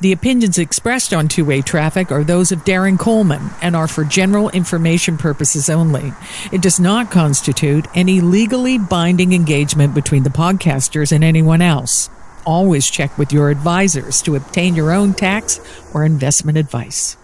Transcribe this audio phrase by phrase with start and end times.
[0.00, 4.04] The opinions expressed on two way traffic are those of Darren Coleman and are for
[4.04, 6.12] general information purposes only.
[6.52, 12.10] It does not constitute any legally binding engagement between the podcasters and anyone else.
[12.46, 15.60] Always check with your advisors to obtain your own tax
[15.92, 17.16] or investment advice.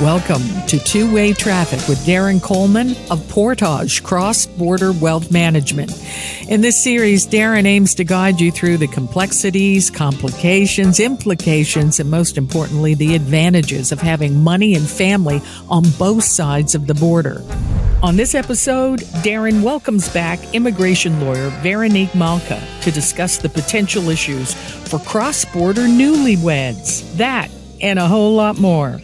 [0.00, 5.90] Welcome to Two Way Traffic with Darren Coleman of Portage Cross Border Wealth Management.
[6.50, 12.36] In this series, Darren aims to guide you through the complexities, complications, implications, and most
[12.36, 15.40] importantly, the advantages of having money and family
[15.70, 17.42] on both sides of the border.
[18.02, 24.52] On this episode, Darren welcomes back immigration lawyer Veronique Malka to discuss the potential issues
[24.52, 27.16] for cross border newlyweds.
[27.16, 29.00] That and a whole lot more.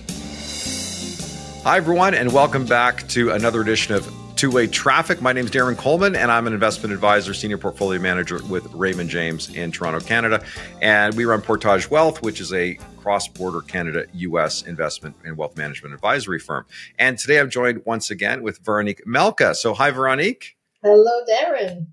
[1.65, 5.23] Hi, everyone, and welcome back to another edition of Two Way Traffic.
[5.23, 9.09] My name is Darren Coleman, and I'm an investment advisor, senior portfolio manager with Raymond
[9.09, 10.45] James in Toronto, Canada.
[10.81, 15.57] And we run Portage Wealth, which is a cross border Canada US investment and wealth
[15.57, 16.67] management advisory firm.
[16.99, 19.55] And today I'm joined once again with Veronique Malka.
[19.55, 20.57] So, hi, Veronique.
[20.83, 21.87] Hello, Darren.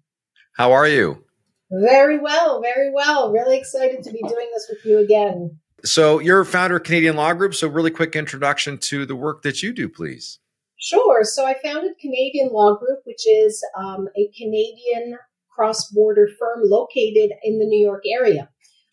[0.57, 1.25] How are you?
[1.69, 3.31] Very well, very well.
[3.31, 5.59] Really excited to be doing this with you again.
[5.83, 7.55] So, you're founder of Canadian Law Group.
[7.55, 10.39] So, really quick introduction to the work that you do, please.
[10.77, 11.23] Sure.
[11.23, 15.17] So, I founded Canadian Law Group, which is um, a Canadian
[15.49, 18.49] cross border firm located in the New York area.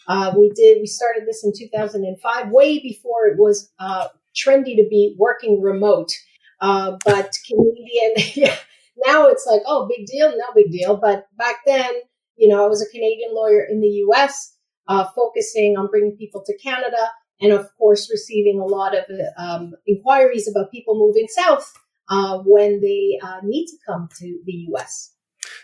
[0.09, 0.79] Uh, we did.
[0.81, 6.12] We started this in 2005, way before it was uh, trendy to be working remote.
[6.61, 8.57] Uh, but Canadian, yeah,
[9.05, 10.97] now it's like, oh, big deal, no big deal.
[10.97, 11.91] But back then,
[12.37, 14.55] you know, I was a Canadian lawyer in the U.S
[14.89, 19.05] uh, focusing on bringing people to Canada, and of course, receiving a lot of
[19.37, 21.73] um, inquiries about people moving south
[22.09, 25.12] uh, when they uh, need to come to the U.S.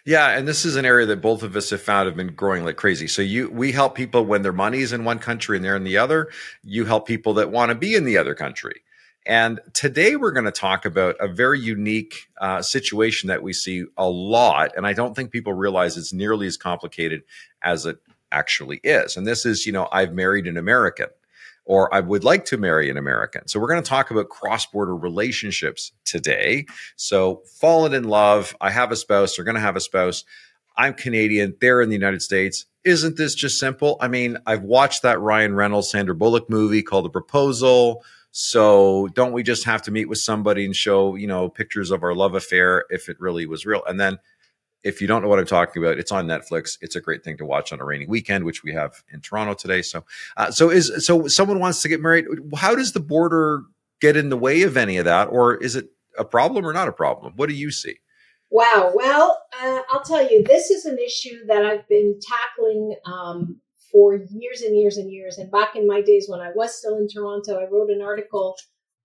[0.05, 2.65] Yeah, and this is an area that both of us have found have been growing
[2.65, 3.07] like crazy.
[3.07, 5.99] So you we help people when their money's in one country and they're in the
[5.99, 6.29] other.
[6.63, 8.83] You help people that want to be in the other country.
[9.25, 13.85] And today we're going to talk about a very unique uh, situation that we see
[13.97, 14.73] a lot.
[14.77, 17.23] And I don't think people realize it's nearly as complicated
[17.63, 17.99] as it
[18.33, 19.17] actually is.
[19.17, 21.09] And this is, you know, I've married an American
[21.65, 23.47] or I would like to marry an American.
[23.47, 26.67] So we're going to talk about cross border relationships today.
[26.97, 30.25] So fallen in love, I have a spouse, they're going to have a spouse.
[30.77, 32.67] I'm Canadian, they're in the United States.
[32.85, 33.97] Isn't this just simple?
[34.01, 38.03] I mean, I've watched that Ryan Reynolds, Sandra Bullock movie called The Proposal.
[38.33, 42.03] So don't we just have to meet with somebody and show, you know, pictures of
[42.03, 43.85] our love affair if it really was real?
[43.87, 44.19] And then
[44.85, 46.77] if you don't know what I'm talking about, it's on Netflix.
[46.81, 49.55] It's a great thing to watch on a rainy weekend, which we have in Toronto
[49.55, 49.83] today.
[49.83, 50.05] So,
[50.37, 52.27] uh, so is so someone wants to get married.
[52.57, 53.63] How does the border
[54.01, 56.89] get in the way of any of that, or is it a problem or not
[56.89, 57.35] a problem?
[57.37, 57.97] What do you see?
[58.51, 58.93] Wow.
[58.95, 63.61] Well, uh, I'll tell you, this is an issue that I've been tackling um,
[63.91, 65.39] for years and years and years.
[65.39, 68.57] And back in my days when I was still in Toronto, I wrote an article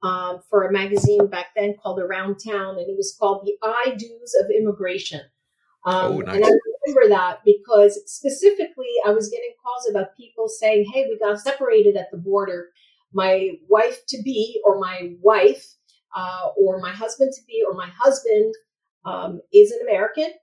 [0.04, 3.92] um, for a magazine back then called Around Town, and it was called The I
[3.92, 5.22] Do's of Immigration.
[5.88, 6.36] Um, oh, nice.
[6.36, 6.50] And I
[6.86, 11.96] remember that because specifically I was getting calls about people saying, hey, we got separated
[11.96, 12.72] at the border.
[13.14, 15.66] My wife to be, or my wife,
[16.14, 18.54] uh, or my husband to be, or my husband
[19.06, 20.34] um, is an American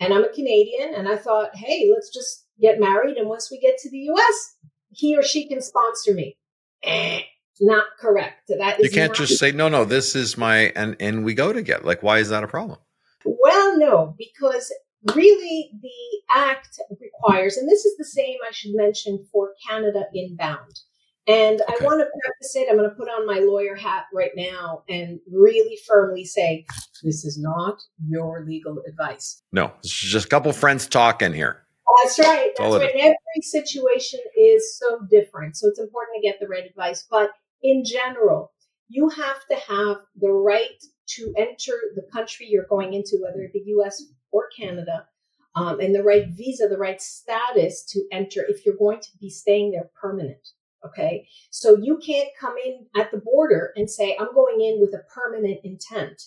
[0.00, 0.94] and I'm a Canadian.
[0.94, 3.18] And I thought, hey, let's just get married.
[3.18, 4.56] And once we get to the US,
[4.88, 6.38] he or she can sponsor me.
[6.82, 7.20] Eh,
[7.60, 8.48] not correct.
[8.48, 11.52] That is you can't just say, no, no, this is my, and, and we go
[11.52, 11.84] together.
[11.84, 12.78] Like, why is that a problem?
[13.26, 14.72] Well, no, because
[15.14, 20.80] really the act requires, and this is the same I should mention for Canada inbound.
[21.26, 21.74] And okay.
[21.80, 24.82] I want to preface it, I'm going to put on my lawyer hat right now
[24.90, 26.66] and really firmly say
[27.02, 29.42] this is not your legal advice.
[29.50, 31.62] No, it's just a couple friends talking here.
[32.02, 32.50] That's right.
[32.58, 32.94] That's right.
[32.94, 35.56] Every situation is so different.
[35.56, 37.06] So it's important to get the right advice.
[37.10, 37.30] But
[37.62, 38.52] in general,
[38.88, 40.82] you have to have the right
[41.16, 44.02] to enter the country you're going into, whether it be US
[44.34, 45.06] or Canada,
[45.54, 49.30] um, and the right visa, the right status to enter if you're going to be
[49.30, 50.48] staying there permanent.
[50.84, 51.26] Okay.
[51.50, 55.04] So you can't come in at the border and say, I'm going in with a
[55.14, 56.20] permanent intent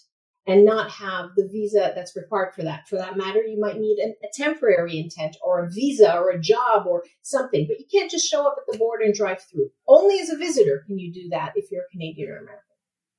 [0.47, 2.87] and not have the visa that's required for that.
[2.87, 6.39] For that matter, you might need an, a temporary intent or a visa or a
[6.39, 9.69] job or something, but you can't just show up at the border and drive through.
[9.87, 12.63] Only as a visitor can you do that if you're a Canadian or American.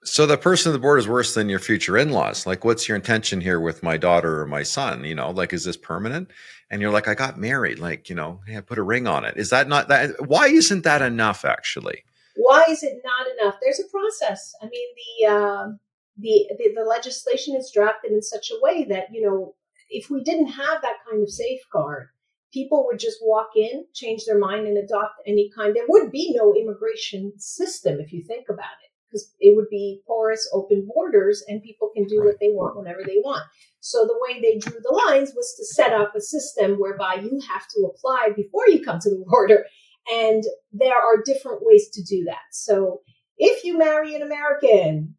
[0.05, 2.47] So the person at the board is worse than your future in-laws.
[2.47, 5.05] Like, what's your intention here with my daughter or my son?
[5.05, 6.31] You know, like, is this permanent?
[6.71, 7.79] And you're like, I got married.
[7.79, 9.37] Like, you know, hey, I put a ring on it.
[9.37, 10.29] Is that not that?
[10.29, 11.45] Why isn't that enough?
[11.45, 12.05] Actually,
[12.37, 13.57] why is it not enough?
[13.61, 14.55] There's a process.
[14.63, 15.69] I mean, the uh,
[16.17, 19.55] the, the the legislation is drafted in such a way that you know,
[19.91, 22.09] if we didn't have that kind of safeguard,
[22.53, 25.75] people would just walk in, change their mind, and adopt any kind.
[25.75, 30.01] There would be no immigration system if you think about it, because it would be
[30.07, 33.43] porous, open borders, and people can do what they want whenever they want.
[33.81, 37.41] So the way they drew the lines was to set up a system whereby you
[37.49, 39.65] have to apply before you come to the border.
[40.13, 42.43] And there are different ways to do that.
[42.53, 43.03] So
[43.37, 45.15] if you marry an American,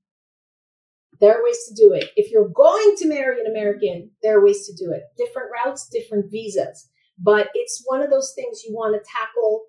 [1.19, 2.09] there are ways to do it.
[2.15, 5.03] If you're going to marry an American, there are ways to do it.
[5.17, 6.89] Different routes, different visas.
[7.17, 9.65] But it's one of those things you want to tackle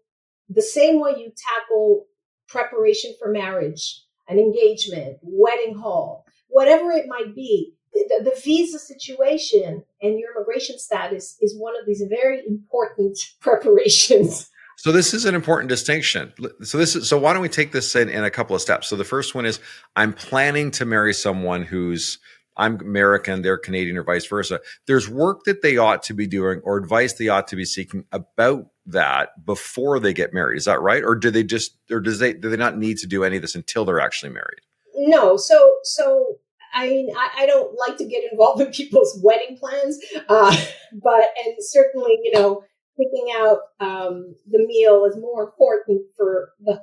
[0.48, 2.06] the same way you tackle
[2.48, 7.74] preparation for marriage, an engagement, wedding hall, whatever it might be.
[7.92, 14.48] The, the, visa situation and your immigration status is one of these very important preparations.
[14.76, 16.32] So this is an important distinction.
[16.62, 18.86] So this is so why don't we take this in, in a couple of steps?
[18.86, 19.58] So the first one is
[19.96, 22.18] I'm planning to marry someone who's
[22.56, 24.60] I'm American, they're Canadian, or vice versa.
[24.86, 28.04] There's work that they ought to be doing or advice they ought to be seeking
[28.12, 30.58] about that before they get married.
[30.58, 31.02] Is that right?
[31.02, 33.42] Or do they just, or does they, do they not need to do any of
[33.42, 34.60] this until they're actually married?
[34.94, 35.36] No.
[35.36, 36.38] So, so,
[36.72, 39.98] I mean, I, I don't like to get involved in people's wedding plans,
[40.28, 40.56] uh,
[41.02, 42.64] but, and certainly, you know,
[42.98, 46.82] picking out um, the meal is more important for the,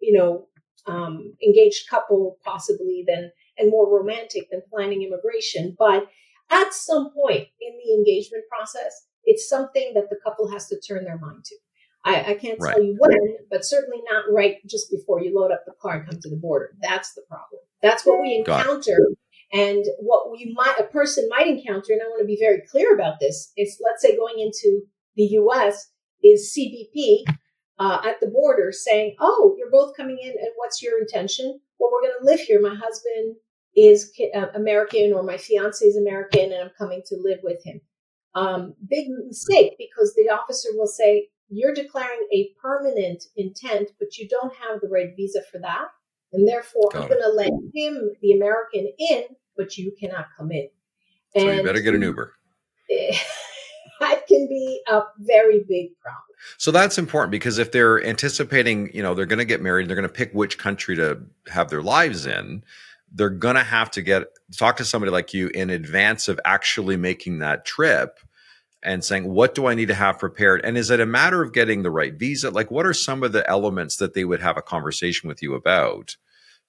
[0.00, 0.46] you know,
[0.86, 5.76] um, engaged couple possibly than and more romantic than planning immigration.
[5.78, 6.06] But
[6.50, 11.04] at some point in the engagement process, it's something that the couple has to turn
[11.04, 11.54] their mind to.
[12.04, 12.74] I, I can't right.
[12.74, 16.06] tell you when, but certainly not right just before you load up the car and
[16.08, 16.70] come to the border.
[16.80, 17.60] That's the problem.
[17.82, 18.98] That's what we encounter.
[19.52, 22.94] And what we might, a person might encounter, and I want to be very clear
[22.94, 24.82] about this, is let's say going into
[25.16, 25.90] the US
[26.22, 27.24] is CBP
[27.78, 31.60] uh, at the border saying, Oh, you're both coming in, and what's your intention?
[31.78, 32.60] Well, we're going to live here.
[32.60, 33.36] My husband
[33.76, 37.80] is uh, American or my fiance is American and I'm coming to live with him.
[38.38, 44.28] Um, big mistake because the officer will say, You're declaring a permanent intent, but you
[44.28, 45.88] don't have the right visa for that.
[46.32, 49.24] And therefore, Got I'm going to let him, the American, in,
[49.56, 50.68] but you cannot come in.
[51.34, 52.34] And so you better get an Uber.
[54.00, 56.22] that can be a very big problem.
[56.58, 59.96] So that's important because if they're anticipating, you know, they're going to get married, they're
[59.96, 62.62] going to pick which country to have their lives in
[63.12, 64.24] they're going to have to get
[64.56, 68.18] talk to somebody like you in advance of actually making that trip
[68.88, 70.62] and saying what do i need to have prepared?
[70.64, 72.50] And is it a matter of getting the right visa?
[72.50, 75.54] Like what are some of the elements that they would have a conversation with you
[75.54, 76.16] about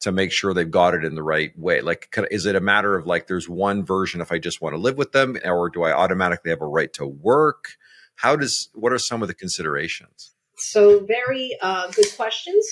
[0.01, 1.79] to make sure they've got it in the right way?
[1.79, 4.81] Like is it a matter of like there's one version if i just want to
[4.81, 7.77] live with them or do i automatically have a right to work?
[8.15, 10.35] How does what are some of the considerations?
[10.57, 12.67] So very uh, good questions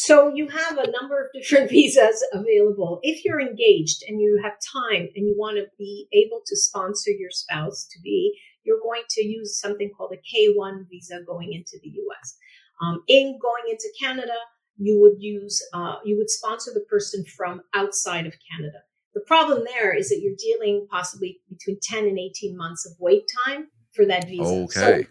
[0.00, 3.00] so you have a number of different visas available.
[3.02, 7.10] If you're engaged and you have time and you want to be able to sponsor
[7.10, 11.80] your spouse to be, you're going to use something called a K1 visa going into
[11.82, 12.36] the US.
[12.80, 14.36] Um, in going into Canada,
[14.76, 18.78] you would use, uh, you would sponsor the person from outside of Canada.
[19.14, 23.24] The problem there is that you're dealing possibly between 10 and 18 months of wait
[23.44, 24.44] time for that visa.
[24.44, 25.02] Okay.
[25.02, 25.08] So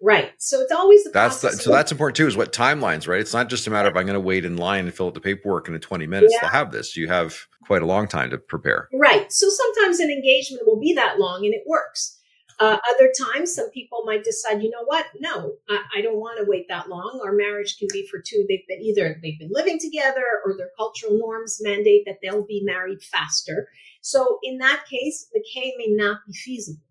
[0.00, 0.32] Right.
[0.38, 2.26] So it's always the that's the, so that's important too.
[2.26, 3.20] Is what timelines, right?
[3.20, 5.14] It's not just a matter of I'm going to wait in line and fill out
[5.14, 6.48] the paperwork in 20 minutes yeah.
[6.48, 6.96] to have this.
[6.96, 7.36] You have
[7.66, 8.88] quite a long time to prepare.
[8.92, 9.32] Right.
[9.32, 12.18] So sometimes an engagement will be that long and it works.
[12.60, 15.06] Uh, other times, some people might decide, you know what?
[15.20, 17.20] No, I, I don't want to wait that long.
[17.24, 18.44] Our marriage can be for two.
[18.48, 22.62] They've been either they've been living together or their cultural norms mandate that they'll be
[22.64, 23.68] married faster.
[24.00, 26.82] So in that case, the K may not be feasible.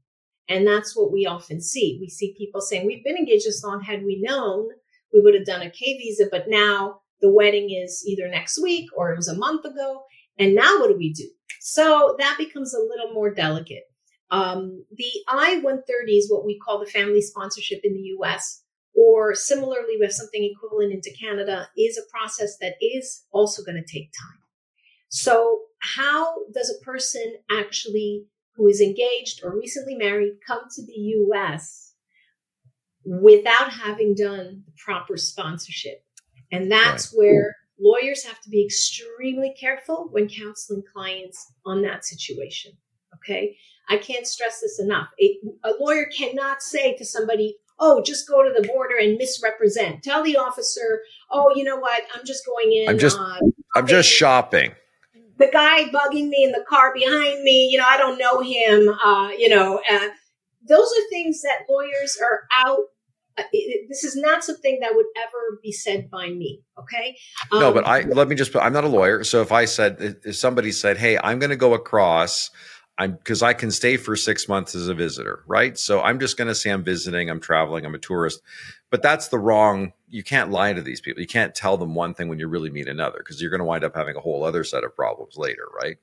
[0.50, 1.98] And that's what we often see.
[2.00, 3.82] We see people saying, we've been engaged this long.
[3.82, 4.70] Had we known,
[5.14, 8.90] we would have done a K visa, but now the wedding is either next week
[8.96, 10.04] or it was a month ago.
[10.40, 11.28] And now what do we do?
[11.60, 13.84] So that becomes a little more delicate.
[14.30, 18.64] Um, the I 130 is what we call the family sponsorship in the US,
[18.94, 23.82] or similarly, we have something equivalent into Canada, is a process that is also going
[23.82, 24.40] to take time.
[25.10, 28.26] So, how does a person actually
[28.58, 31.94] who is engaged or recently married come to the US
[33.06, 36.04] without having done the proper sponsorship.
[36.52, 37.20] And that's right.
[37.20, 42.72] where lawyers have to be extremely careful when counseling clients on that situation.
[43.16, 43.56] Okay.
[43.90, 45.08] I can't stress this enough.
[45.22, 50.04] A, a lawyer cannot say to somebody, oh, just go to the border and misrepresent.
[50.04, 52.04] Tell the officer, oh, you know what?
[52.14, 52.90] I'm just going in.
[52.90, 53.40] I'm just, uh,
[53.76, 54.74] I'm just shopping
[55.38, 58.90] the guy bugging me in the car behind me, you know, I don't know him,
[58.90, 60.10] uh, you know, uh,
[60.68, 62.80] those are things that lawyers are out.
[63.38, 66.62] Uh, it, this is not something that would ever be said by me.
[66.80, 67.16] Okay.
[67.52, 68.64] Um, no, but I let me just put.
[68.64, 71.56] I'm not a lawyer, so if I said if somebody said, "Hey, I'm going to
[71.56, 72.50] go across,"
[72.98, 75.78] I'm because I can stay for six months as a visitor, right?
[75.78, 78.42] So I'm just going to say I'm visiting, I'm traveling, I'm a tourist.
[78.90, 79.94] But that's the wrong.
[80.10, 81.22] You can't lie to these people.
[81.22, 83.66] You can't tell them one thing when you really mean another because you're going to
[83.66, 85.98] wind up having a whole other set of problems later, right?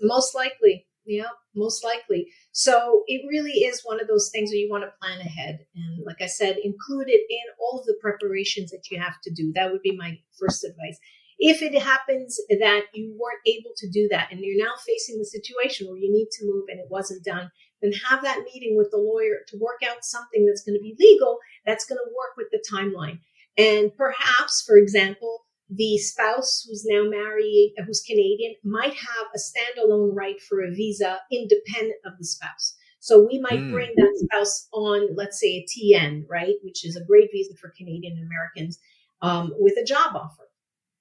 [0.00, 2.28] Most likely, yeah, most likely.
[2.52, 6.04] So it really is one of those things where you want to plan ahead, and
[6.04, 9.52] like I said, include it in all of the preparations that you have to do.
[9.54, 10.98] That would be my first advice.
[11.38, 15.24] If it happens that you weren't able to do that and you're now facing the
[15.24, 17.50] situation where you need to move and it wasn't done,
[17.84, 20.96] then have that meeting with the lawyer to work out something that's going to be
[20.98, 23.20] legal, that's going to work with the timeline.
[23.56, 30.14] And perhaps, for example, the spouse who's now married, who's Canadian, might have a standalone
[30.14, 32.76] right for a visa independent of the spouse.
[33.00, 33.70] So we might mm.
[33.70, 37.72] bring that spouse on, let's say a TN, right, which is a great visa for
[37.76, 38.78] Canadian Americans,
[39.20, 40.44] um, with a job offer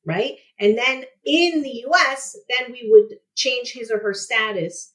[0.06, 0.34] right?
[0.60, 4.93] And then in the US, then we would change his or her status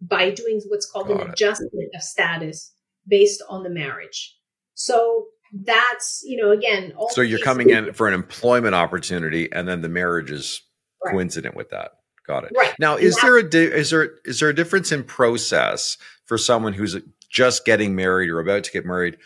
[0.00, 1.32] by doing what's called Got an it.
[1.32, 2.72] adjustment of status
[3.06, 4.36] based on the marriage.
[4.74, 9.82] So that's, you know, again, so you're coming in for an employment opportunity and then
[9.82, 10.62] the marriage is
[11.04, 11.12] right.
[11.12, 11.92] coincident with that.
[12.26, 12.52] Got it.
[12.56, 12.74] Right.
[12.78, 16.74] Now, is there a di- is there is there a difference in process for someone
[16.74, 16.96] who's
[17.28, 19.16] just getting married or about to get married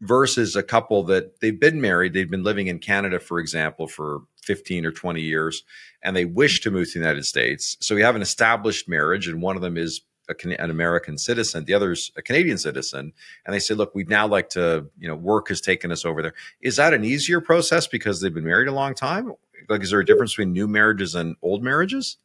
[0.00, 4.20] versus a couple that they've been married, they've been living in Canada, for example, for
[4.42, 5.64] 15 or 20 years,
[6.02, 7.76] and they wish to move to the United States.
[7.80, 11.64] So we have an established marriage, and one of them is a, an American citizen,
[11.64, 13.12] the other's a Canadian citizen,
[13.44, 16.22] and they say, "Look, we'd now like to, you know, work has taken us over
[16.22, 19.32] there." Is that an easier process because they've been married a long time?
[19.68, 22.18] Like, is there a difference between new marriages and old marriages?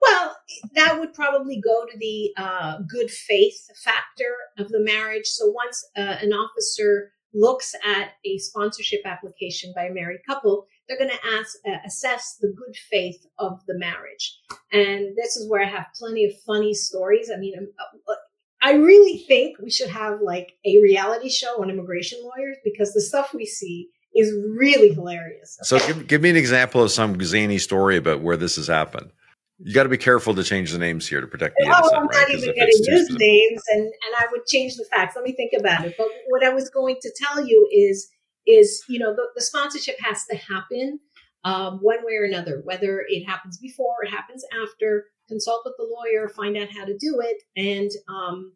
[0.00, 0.36] Well,
[0.74, 5.26] that would probably go to the uh, good faith factor of the marriage.
[5.26, 10.98] So once uh, an officer looks at a sponsorship application by a married couple, they're
[10.98, 14.38] going to ask, uh, assess the good faith of the marriage.
[14.72, 17.30] And this is where I have plenty of funny stories.
[17.34, 17.68] I mean, um,
[18.08, 18.14] uh,
[18.62, 23.00] I really think we should have like a reality show on immigration lawyers because the
[23.00, 25.58] stuff we see is really hilarious.
[25.60, 25.80] Okay?
[25.80, 29.10] So give, give me an example of some zany story about where this has happened.
[29.58, 31.92] You got to be careful to change the names here to protect the innocent.
[31.94, 32.28] Oh, I'm right?
[32.28, 35.16] not even going to use names, and and I would change the facts.
[35.16, 35.94] Let me think about it.
[35.96, 38.06] But what I was going to tell you is
[38.46, 41.00] is you know the, the sponsorship has to happen
[41.44, 45.06] um, one way or another, whether it happens before or it happens after.
[45.28, 48.52] Consult with the lawyer, find out how to do it, and um,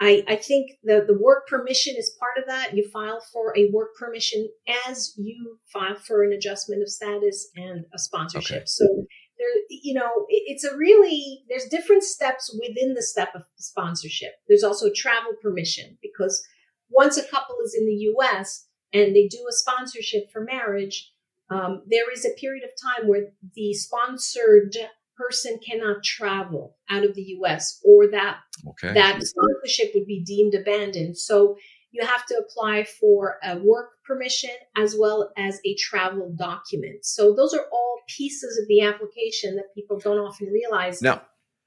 [0.00, 2.74] I, I think the, the work permission is part of that.
[2.74, 4.48] You file for a work permission
[4.88, 8.56] as you file for an adjustment of status and a sponsorship.
[8.56, 8.64] Okay.
[8.66, 14.32] So there, you know, it's a really, there's different steps within the step of sponsorship.
[14.48, 16.42] There's also travel permission because
[16.88, 21.12] once a couple is in the US and they do a sponsorship for marriage,
[21.50, 24.76] um, there is a period of time where the sponsored
[25.16, 28.94] person cannot travel out of the US or that okay.
[28.94, 31.18] that sponsorship would be deemed abandoned.
[31.18, 31.56] So
[31.92, 37.04] you have to apply for a work permission as well as a travel document.
[37.04, 41.02] So those are all pieces of the application that people don't often realize.
[41.02, 41.20] No.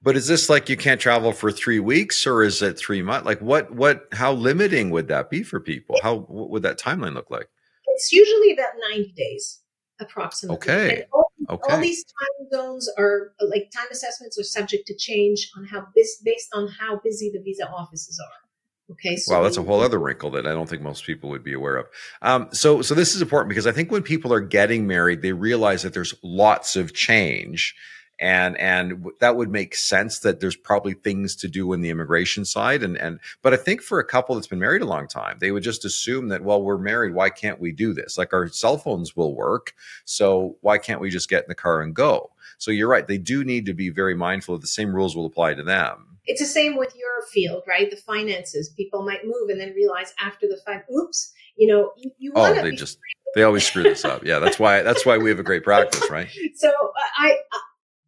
[0.04, 3.26] But is this like you can't travel for three weeks or is it three months?
[3.26, 5.98] Like what, what, how limiting would that be for people?
[6.04, 7.48] How, what would that timeline look like?
[7.88, 9.62] It's usually about 90 days
[10.00, 10.58] approximately.
[10.58, 11.06] Okay.
[11.14, 11.74] All, okay.
[11.74, 16.22] all, these time zones are like time assessments are subject to change on how this
[16.24, 18.44] based on how busy the visa offices are.
[18.92, 19.16] Okay.
[19.16, 21.54] So wow, that's a whole other wrinkle that I don't think most people would be
[21.54, 21.86] aware of.
[22.22, 25.32] Um, so, so this is important because I think when people are getting married, they
[25.32, 27.76] realize that there's lots of change,
[28.24, 32.46] and and that would make sense that there's probably things to do in the immigration
[32.46, 35.38] side, and and but I think for a couple that's been married a long time,
[35.40, 38.18] they would just assume that well, we're married, why can't we do this?
[38.18, 39.74] Like our cell phones will work,
[40.06, 42.32] so why can't we just get in the car and go?
[42.60, 45.26] So you're right, they do need to be very mindful of the same rules will
[45.26, 47.92] apply to them it's the same with your field, right?
[47.92, 48.70] The finances.
[48.70, 52.54] People might move and then realize after the fact, oops, you know, you, you oh,
[52.54, 52.98] they just
[53.36, 54.24] they always screw this up.
[54.24, 56.30] Yeah, that's why that's why we have a great practice, right?
[56.56, 57.58] So uh, I uh,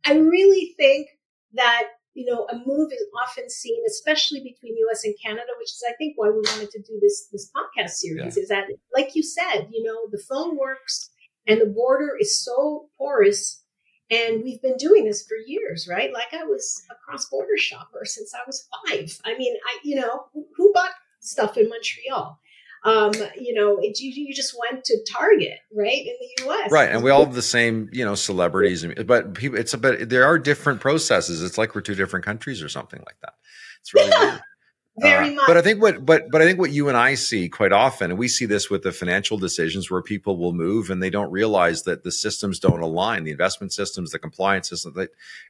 [0.05, 1.07] I really think
[1.53, 1.83] that
[2.13, 5.03] you know a move is often seen, especially between U.S.
[5.03, 8.37] and Canada, which is I think why we wanted to do this this podcast series.
[8.37, 8.43] Yeah.
[8.43, 11.09] Is that like you said, you know, the phone works
[11.47, 13.63] and the border is so porous
[14.11, 16.13] and we've been doing this for years, right?
[16.13, 19.19] Like I was a cross border shopper since I was five.
[19.25, 22.39] I mean, I, you know, who bought stuff in Montreal?
[22.85, 26.71] Um, you know, it, you, you just went to Target, right, in the U.S.
[26.71, 29.57] Right, and we all have the same, you know, celebrities, but people.
[29.57, 31.41] It's a but there are different processes.
[31.41, 33.33] It's like we're two different countries or something like that.
[33.81, 34.41] It's really weird.
[34.97, 35.47] Very uh, much.
[35.47, 38.11] But I think what but but I think what you and I see quite often,
[38.11, 41.31] and we see this with the financial decisions where people will move and they don't
[41.31, 44.95] realize that the systems don't align, the investment systems, the compliance systems,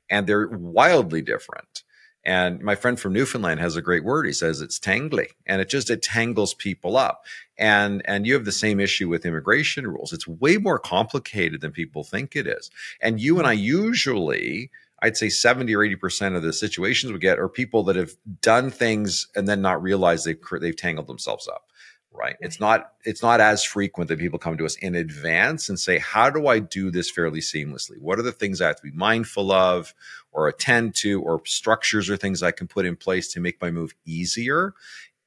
[0.09, 1.83] and they're wildly different.
[2.25, 4.25] And my friend from Newfoundland has a great word.
[4.25, 7.25] He says it's tangly and it just, it tangles people up.
[7.57, 10.11] And, and you have the same issue with immigration rules.
[10.11, 12.71] It's way more complicated than people think it is.
[12.99, 17.39] And you and I usually, I'd say 70 or 80% of the situations we get
[17.39, 21.69] are people that have done things and then not realize they've, they've tangled themselves up
[22.17, 22.35] right?
[22.39, 25.97] It's not it's not as frequent that people come to us in advance and say
[25.99, 27.99] how do i do this fairly seamlessly?
[27.99, 29.93] What are the things i have to be mindful of
[30.31, 33.71] or attend to or structures or things i can put in place to make my
[33.71, 34.73] move easier?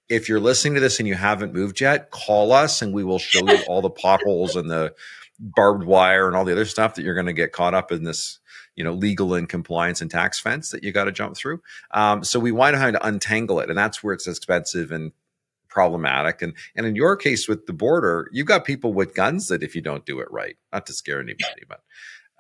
[0.09, 3.19] If you're listening to this and you haven't moved yet call us and we will
[3.19, 4.95] show you all the potholes and the
[5.39, 8.05] barbed wire and all the other stuff that you're going to get caught up in
[8.05, 8.41] this
[8.75, 11.61] you know legal and compliance and tax fence that you got to jump through.
[11.93, 15.13] Um, so we want to to untangle it and that's where it's expensive and
[15.79, 16.43] problematic.
[16.43, 19.77] And and in your case with the border, you've got people with guns that if
[19.77, 21.83] you don't do it right, not to scare anybody, but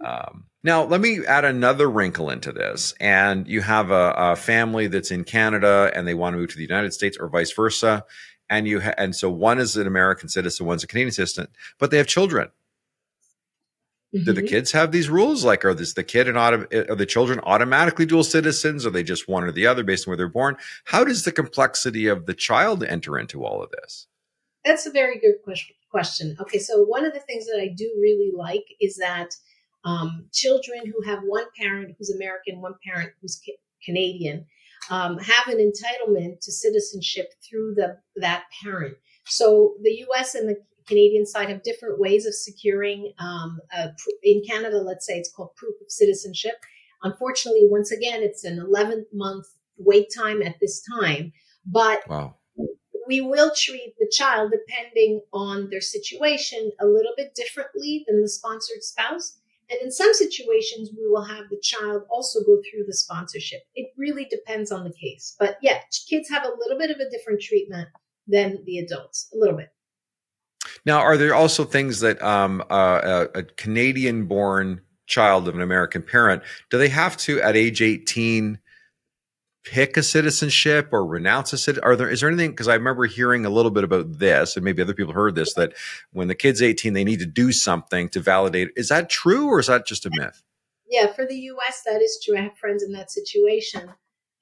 [0.04, 2.94] um, now let me add another wrinkle into this.
[2.98, 6.56] And you have a, a, family that's in Canada and they want to move to
[6.56, 8.04] the United States, or vice versa.
[8.50, 11.46] And you ha- and so one is an American citizen, one's a Canadian citizen,
[11.78, 12.48] but they have children.
[14.14, 14.24] Mm-hmm.
[14.24, 14.48] Do the mm-hmm.
[14.48, 15.44] kids have these rules?
[15.44, 18.86] Like, are this the kid and auto, are the children automatically dual citizens?
[18.86, 20.56] Are they just one or the other based on where they're born?
[20.84, 24.06] How does the complexity of the child enter into all of this?
[24.64, 25.36] That's a very good
[25.90, 26.36] question.
[26.40, 29.34] Okay, so one of the things that I do really like is that
[29.84, 34.46] um, children who have one parent who's American, one parent who's ca- Canadian,
[34.90, 38.96] um, have an entitlement to citizenship through the that parent.
[39.26, 40.34] So the U.S.
[40.34, 40.56] and the
[40.88, 43.12] Canadian side have different ways of securing.
[43.18, 43.60] Um,
[44.22, 46.54] in Canada, let's say it's called proof of citizenship.
[47.02, 51.32] Unfortunately, once again, it's an 11 month wait time at this time,
[51.64, 52.34] but wow.
[53.06, 58.28] we will treat the child, depending on their situation, a little bit differently than the
[58.28, 59.38] sponsored spouse.
[59.70, 63.60] And in some situations, we will have the child also go through the sponsorship.
[63.74, 65.36] It really depends on the case.
[65.38, 67.88] But yeah, kids have a little bit of a different treatment
[68.26, 69.68] than the adults, a little bit.
[70.88, 75.60] Now, are there also things that um, uh, a, a Canadian born child of an
[75.60, 78.58] American parent, do they have to, at age 18,
[79.64, 81.84] pick a citizenship or renounce a citizen?
[81.84, 82.52] Are there, is there anything?
[82.52, 85.52] Because I remember hearing a little bit about this, and maybe other people heard this,
[85.52, 85.74] that
[86.14, 88.70] when the kid's 18, they need to do something to validate.
[88.74, 90.42] Is that true or is that just a myth?
[90.88, 92.38] Yeah, for the US, that is true.
[92.38, 93.92] I have friends in that situation.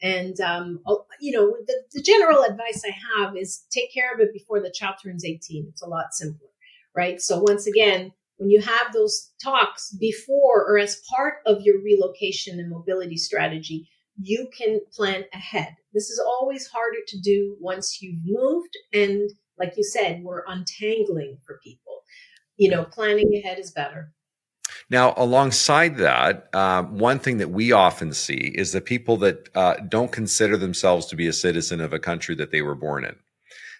[0.03, 0.81] And, um,
[1.21, 4.75] you know, the, the general advice I have is take care of it before the
[4.75, 5.67] child turns 18.
[5.71, 6.49] It's a lot simpler,
[6.95, 7.21] right?
[7.21, 12.61] So once again, when you have those talks before or as part of your relocation
[12.61, 13.89] and mobility strategy,
[14.21, 15.75] you can plan ahead.
[15.93, 18.77] This is always harder to do once you've moved.
[18.93, 22.03] And like you said, we're untangling for people.
[22.57, 24.13] You know, planning ahead is better.
[24.89, 29.75] Now, alongside that, um, one thing that we often see is the people that uh,
[29.89, 33.17] don't consider themselves to be a citizen of a country that they were born in.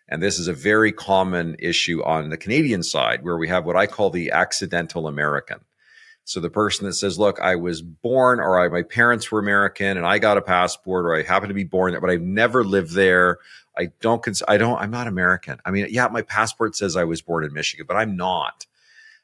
[0.09, 3.77] And this is a very common issue on the Canadian side, where we have what
[3.77, 5.61] I call the accidental American.
[6.25, 9.97] So the person that says, "Look, I was born, or I, my parents were American,
[9.97, 12.65] and I got a passport, or I happen to be born there, but I've never
[12.65, 13.39] lived there.
[13.79, 14.23] I don't.
[14.23, 14.79] Cons- I don't.
[14.79, 15.61] I'm not American.
[15.65, 18.67] I mean, yeah, my passport says I was born in Michigan, but I'm not."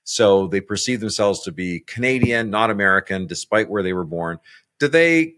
[0.04, 4.38] So they perceive themselves to be Canadian, not American, despite where they were born.
[4.80, 5.34] Do they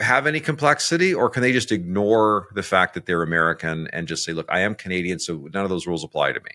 [0.00, 4.24] have any complexity or can they just ignore the fact that they're American and just
[4.24, 6.50] say, look, I am Canadian, so none of those rules apply to me?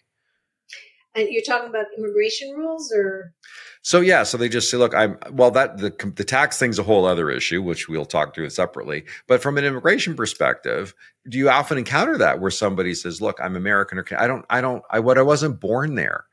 [1.16, 3.34] And you're talking about immigration rules or?
[3.82, 5.50] So yeah, so they just say, look, I'm well.
[5.52, 9.06] That the the tax thing's a whole other issue, which we'll talk through separately.
[9.28, 10.94] But from an immigration perspective,
[11.28, 14.62] do you often encounter that where somebody says, "Look, I'm American," or "I don't, I
[14.62, 16.26] don't, I what I wasn't born there."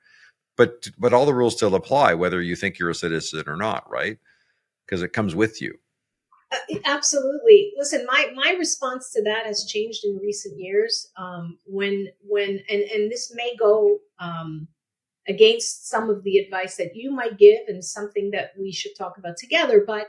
[0.56, 3.88] But but all the rules still apply whether you think you're a citizen or not
[3.90, 4.18] right?
[4.84, 5.74] Because it comes with you.
[6.52, 7.72] Uh, absolutely.
[7.76, 12.82] Listen my my response to that has changed in recent years um, when when and
[12.82, 14.68] and this may go um,
[15.28, 19.18] against some of the advice that you might give and something that we should talk
[19.18, 20.06] about together but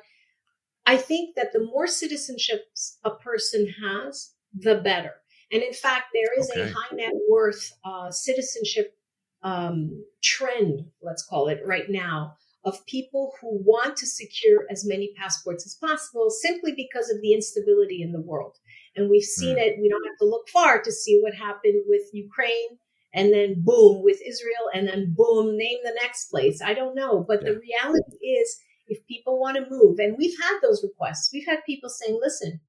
[0.86, 5.14] i think that the more citizenships a person has the better.
[5.52, 6.62] And in fact there is okay.
[6.62, 8.98] a high net worth uh, citizenship
[9.44, 15.14] um, trend, let's call it right now, of people who want to secure as many
[15.18, 18.58] passports as possible simply because of the instability in the world.
[18.96, 19.62] And we've seen mm.
[19.62, 22.78] it, we don't have to look far to see what happened with Ukraine
[23.14, 26.62] and then boom with Israel and then boom, name the next place.
[26.62, 27.24] I don't know.
[27.26, 27.52] But yeah.
[27.52, 31.60] the reality is, if people want to move, and we've had those requests, we've had
[31.66, 32.62] people saying, listen,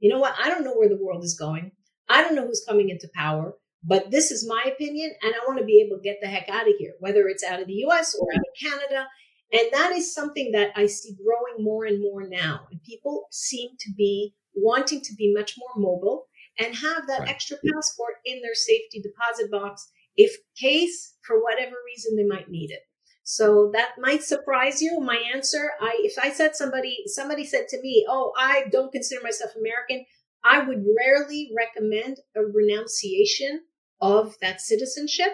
[0.00, 0.34] you know what?
[0.42, 1.72] I don't know where the world is going.
[2.08, 3.54] I don't know who's coming into power.
[3.88, 6.48] But this is my opinion, and I want to be able to get the heck
[6.48, 9.06] out of here, whether it's out of the US or out of Canada.
[9.52, 12.66] And that is something that I see growing more and more now.
[12.70, 16.26] And people seem to be wanting to be much more mobile
[16.58, 17.28] and have that right.
[17.28, 22.70] extra passport in their safety deposit box if case for whatever reason they might need
[22.70, 22.80] it.
[23.22, 25.00] So that might surprise you.
[25.00, 29.20] My answer, I if I said somebody somebody said to me, "Oh, I don't consider
[29.22, 30.06] myself American,"
[30.44, 33.62] I would rarely recommend a renunciation
[34.00, 35.32] of that citizenship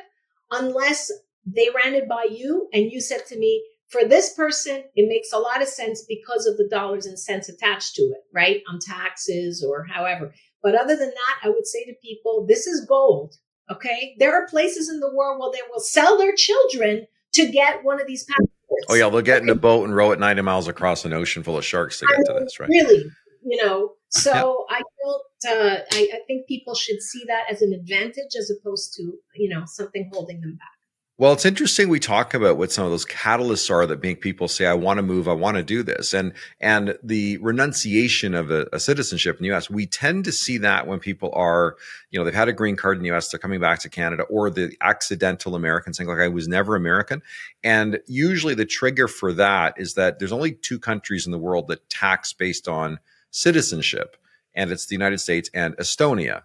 [0.51, 1.11] unless
[1.45, 5.33] they ran it by you and you said to me, for this person, it makes
[5.33, 8.63] a lot of sense because of the dollars and cents attached to it, right?
[8.71, 10.33] On taxes or however.
[10.63, 13.35] But other than that, I would say to people, this is gold.
[13.71, 14.15] Okay.
[14.19, 18.01] There are places in the world where they will sell their children to get one
[18.01, 18.87] of these passports.
[18.89, 19.11] Oh, yeah.
[19.11, 21.65] They'll get in a boat and row it 90 miles across an ocean full of
[21.65, 22.69] sharks to get I mean, to this, right?
[22.71, 23.05] Really,
[23.45, 23.93] you know.
[24.09, 24.77] So yeah.
[24.77, 25.23] I don't.
[25.59, 29.49] Uh, I, I think people should see that as an advantage as opposed to you
[29.49, 30.69] know something holding them back.
[31.23, 34.49] Well, it's interesting we talk about what some of those catalysts are that make people
[34.49, 36.15] say, I want to move, I want to do this.
[36.15, 40.59] And and the renunciation of a, a, citizenship in the US, we tend to see
[40.59, 41.77] that when people are,
[42.11, 44.25] you know, they've had a green card in the US, they're coming back to Canada,
[44.25, 47.23] or the accidental American saying, like, I was never American.
[47.63, 51.69] And usually the trigger for that is that there's only two countries in the world
[51.69, 52.99] that tax based on
[53.33, 54.17] citizenship,
[54.55, 56.43] and it's the United States and Estonia.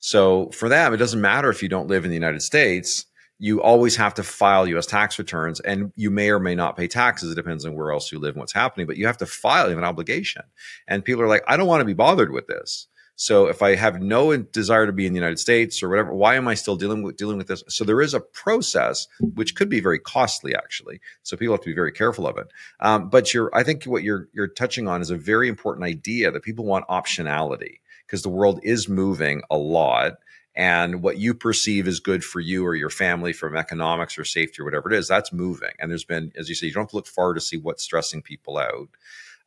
[0.00, 3.06] So for them, it doesn't matter if you don't live in the United States
[3.38, 6.86] you always have to file US tax returns and you may or may not pay
[6.86, 7.32] taxes.
[7.32, 9.64] It depends on where else you live and what's happening, but you have to file,
[9.64, 10.42] you have an obligation.
[10.86, 12.86] And people are like, I don't want to be bothered with this.
[13.16, 16.34] So if I have no desire to be in the United States or whatever, why
[16.34, 17.62] am I still dealing with dealing with this?
[17.68, 21.00] So there is a process which could be very costly, actually.
[21.22, 22.48] So people have to be very careful of it.
[22.80, 26.30] Um, but you're, I think what you're you're touching on is a very important idea
[26.32, 30.14] that people want optionality because the world is moving a lot
[30.56, 34.62] and what you perceive is good for you or your family from economics or safety
[34.62, 36.90] or whatever it is that's moving and there's been as you say you don't have
[36.90, 38.88] to look far to see what's stressing people out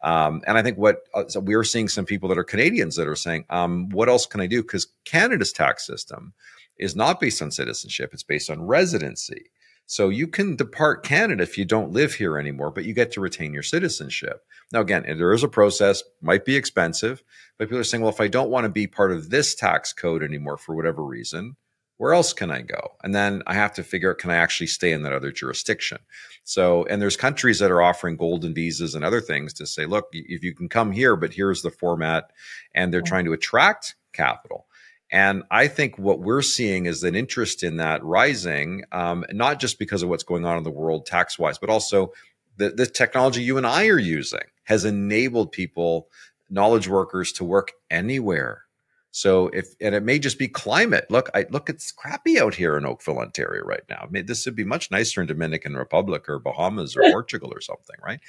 [0.04, 3.08] um, and i think what uh, so we're seeing some people that are canadians that
[3.08, 6.34] are saying um, what else can i do because canada's tax system
[6.78, 9.52] is not based on citizenship it's based on residency
[9.90, 13.22] so you can depart Canada if you don't live here anymore, but you get to
[13.22, 14.46] retain your citizenship.
[14.74, 17.24] Now, again, there is a process, might be expensive,
[17.58, 19.94] but people are saying, well, if I don't want to be part of this tax
[19.94, 21.56] code anymore for whatever reason,
[21.98, 22.94] where else can I go?
[23.04, 25.98] And then I have to figure out, can I actually stay in that other jurisdiction?
[26.44, 30.10] So, and there's countries that are offering golden visas and other things to say, look,
[30.14, 32.32] if you can come here, but here's the format,
[32.74, 34.68] and they're trying to attract capital.
[35.12, 39.80] And I think what we're seeing is an interest in that rising, um, not just
[39.80, 42.12] because of what's going on in the world tax wise, but also
[42.58, 46.10] the, the technology you and I are using has enabled people,
[46.50, 48.64] knowledge workers, to work anywhere.
[49.12, 51.06] So if and it may just be climate.
[51.10, 54.02] Look, I look, it's crappy out here in Oakville, Ontario, right now.
[54.04, 57.62] I mean, this would be much nicer in Dominican Republic or Bahamas or Portugal or
[57.62, 58.20] something, right?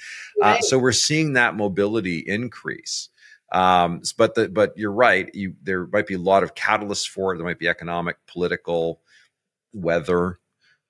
[0.41, 0.59] Uh, right.
[0.59, 3.09] Uh, so we're seeing that mobility increase.
[3.51, 5.29] Um, but the, but you're right.
[5.33, 7.37] You, there might be a lot of catalysts for it.
[7.37, 9.01] There might be economic, political,
[9.73, 10.39] weather,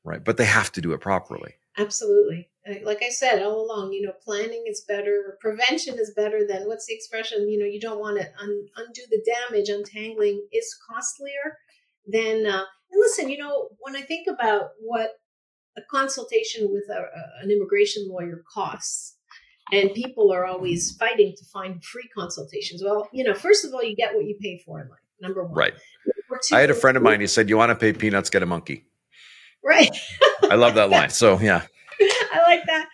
[0.04, 0.24] right?
[0.24, 1.56] But they have to do it properly.
[1.78, 2.50] Absolutely.
[2.84, 5.38] Like I said all along, you know, planning is better.
[5.42, 7.50] Prevention is better than what's the expression?
[7.50, 9.70] You know, you don't want to un- undo the damage.
[9.70, 11.58] Untangling is costlier
[12.08, 12.46] than.
[12.46, 15.12] Uh, and listen, you know, when I think about what
[15.78, 19.16] a consultation with a, a, an immigration lawyer costs,
[19.72, 22.82] and people are always fighting to find free consultations.
[22.84, 25.00] Well, you know, first of all, you get what you pay for in life.
[25.22, 25.74] Number one, right?
[26.48, 27.20] Two, I had a friend of mine.
[27.20, 28.86] He said, "You want to pay peanuts, get a monkey."
[29.64, 29.96] Right.
[30.44, 31.10] I love that line.
[31.10, 31.64] So yeah,
[32.34, 32.88] I like that.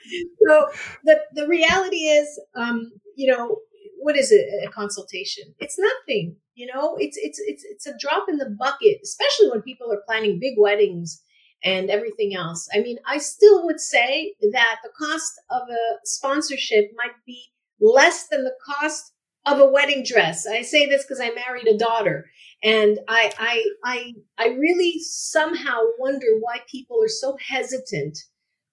[0.48, 0.68] So
[1.04, 3.58] the the reality is, um, you know,
[4.00, 4.46] what is it?
[4.68, 5.54] A consultation?
[5.60, 6.36] It's nothing.
[6.56, 10.02] You know, it's it's it's it's a drop in the bucket, especially when people are
[10.08, 11.22] planning big weddings
[11.64, 12.68] and everything else.
[12.74, 17.42] I mean, I still would say that the cost of a sponsorship might be
[17.82, 19.14] less than the cost
[19.46, 20.48] of a wedding dress.
[20.48, 22.26] I say this because I married a daughter.
[22.64, 28.18] And I, I, I, I really somehow wonder why people are so hesitant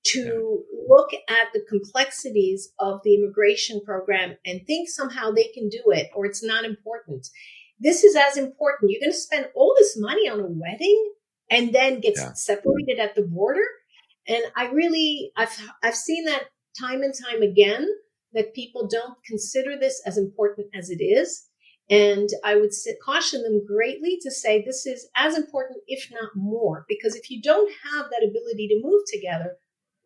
[0.05, 0.87] to yeah.
[0.89, 6.11] look at the complexities of the immigration program and think somehow they can do it
[6.15, 7.29] or it's not important.
[7.79, 8.91] This is as important.
[8.91, 11.13] You're going to spend all this money on a wedding
[11.51, 12.33] and then gets yeah.
[12.33, 13.65] separated at the border.
[14.27, 16.45] And I really, I've, I've seen that
[16.79, 17.89] time and time again
[18.33, 21.47] that people don't consider this as important as it is.
[21.91, 22.71] And I would
[23.05, 27.43] caution them greatly to say this is as important, if not more, because if you
[27.43, 29.57] don't have that ability to move together,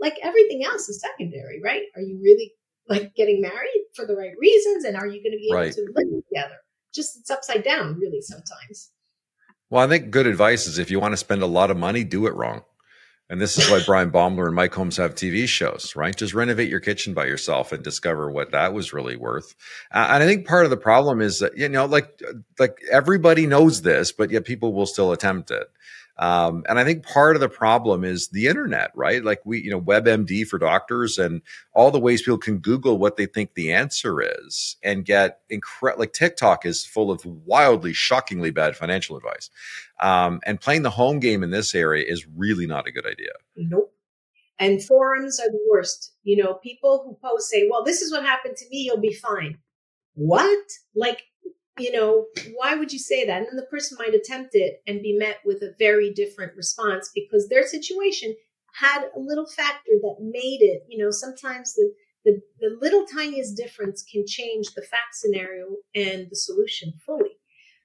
[0.00, 1.82] like everything else is secondary, right?
[1.94, 2.52] Are you really
[2.88, 4.84] like getting married for the right reasons?
[4.84, 5.72] And are you going to be able right.
[5.72, 6.56] to live together?
[6.94, 8.90] Just it's upside down, really, sometimes.
[9.70, 12.04] Well, I think good advice is if you want to spend a lot of money,
[12.04, 12.62] do it wrong.
[13.28, 16.14] And this is why Bryan Baeumler and Mike Holmes have TV shows, right?
[16.14, 19.54] Just renovate your kitchen by yourself and discover what that was really worth.
[19.92, 22.20] Uh, and I think part of the problem is that you know, like
[22.58, 25.68] like everybody knows this, but yet people will still attempt it.
[26.18, 29.22] Um, and I think part of the problem is the internet, right?
[29.22, 31.42] Like we, you know, WebMD for doctors and
[31.74, 36.00] all the ways people can Google what they think the answer is and get incredible.
[36.00, 39.50] Like TikTok is full of wildly, shockingly bad financial advice.
[40.00, 43.32] Um, and playing the home game in this area is really not a good idea.
[43.56, 43.92] Nope.
[44.58, 46.14] And forums are the worst.
[46.24, 49.12] You know, people who post say, well, this is what happened to me, you'll be
[49.12, 49.58] fine.
[50.14, 50.66] What?
[50.94, 51.24] Like,
[51.78, 53.38] you know, why would you say that?
[53.38, 57.10] And then the person might attempt it and be met with a very different response
[57.14, 58.34] because their situation
[58.80, 61.92] had a little factor that made it, you know, sometimes the,
[62.24, 67.38] the, the little tiniest difference can change the fact scenario and the solution fully.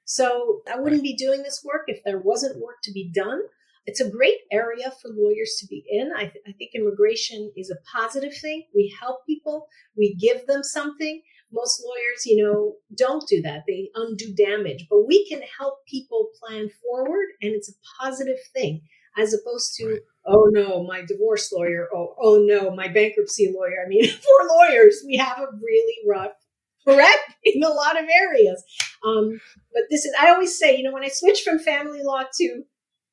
[0.06, 3.42] So I wouldn't be doing this work if there wasn't work to be done.
[3.86, 6.12] It's a great area for lawyers to be in.
[6.16, 8.66] I, th- I think immigration is a positive thing.
[8.76, 11.22] We help people, we give them something
[11.52, 13.64] most lawyers, you know, don't do that.
[13.68, 18.82] They undo damage, but we can help people plan forward and it's a positive thing
[19.18, 20.02] as opposed to, right.
[20.26, 21.90] oh no, my divorce lawyer.
[21.94, 23.84] Oh, oh no, my bankruptcy lawyer.
[23.86, 26.32] I mean, for lawyers, we have a really rough
[26.88, 28.64] rep in a lot of areas.
[29.06, 29.40] Um,
[29.74, 32.64] but this is, I always say, you know, when I switched from family law to,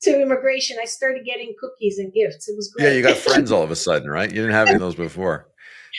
[0.02, 2.48] to immigration, I started getting cookies and gifts.
[2.48, 2.86] It was great.
[2.86, 4.30] Yeah, you got friends all of a sudden, right?
[4.30, 5.48] You didn't have any of those before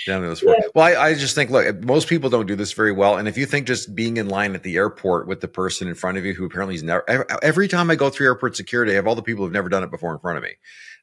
[0.05, 0.53] down this yeah.
[0.73, 3.17] Well, I, I, just think, look, most people don't do this very well.
[3.17, 5.95] And if you think just being in line at the airport with the person in
[5.95, 7.03] front of you who apparently is never,
[7.41, 9.83] every time I go through airport security, I have all the people who've never done
[9.83, 10.51] it before in front of me.